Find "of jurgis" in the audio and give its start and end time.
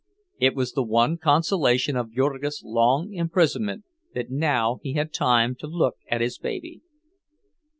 1.95-2.63